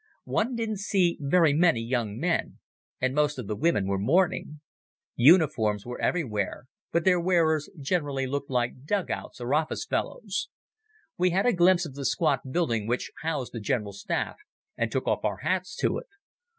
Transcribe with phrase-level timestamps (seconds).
[0.25, 2.57] One didn't see very many young men,
[2.99, 4.59] and most of the women wore mourning.
[5.15, 10.49] Uniforms were everywhere, but their wearers generally looked like dug outs or office fellows.
[11.19, 14.37] We had a glimpse of the squat building which housed the General Staff
[14.75, 16.07] and took off our hats to it.